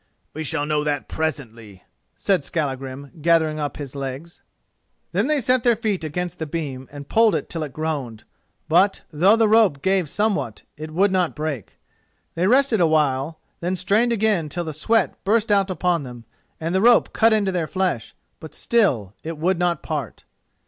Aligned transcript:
"We 0.33 0.43
shall 0.43 0.65
know 0.65 0.83
that 0.83 1.07
presently," 1.07 1.83
said 2.15 2.43
Skallagrim, 2.43 3.11
gathering 3.21 3.59
up 3.59 3.77
his 3.77 3.95
legs. 3.95 4.41
Then 5.11 5.27
they 5.27 5.39
set 5.39 5.61
their 5.61 5.75
feet 5.75 6.03
against 6.03 6.39
the 6.39 6.47
beam 6.47 6.89
and 6.91 7.07
pulled 7.07 7.47
till 7.49 7.61
it 7.61 7.71
groaned; 7.71 8.23
but, 8.67 9.03
though 9.11 9.35
the 9.35 9.47
rope 9.47 9.83
gave 9.83 10.09
somewhat, 10.09 10.63
it 10.75 10.89
would 10.89 11.11
not 11.11 11.35
break. 11.35 11.77
They 12.33 12.47
rested 12.47 12.79
a 12.81 12.87
while, 12.87 13.39
then 13.59 13.75
strained 13.75 14.11
again 14.11 14.49
till 14.49 14.63
the 14.63 14.73
sweat 14.73 15.23
burst 15.23 15.51
out 15.51 15.69
upon 15.69 16.01
them 16.01 16.25
and 16.59 16.73
the 16.73 16.81
rope 16.81 17.13
cut 17.13 17.31
into 17.31 17.51
their 17.51 17.67
flesh, 17.67 18.15
but 18.39 18.55
still 18.55 19.13
it 19.23 19.37
would 19.37 19.59
not 19.59 19.83
part. 19.83 20.25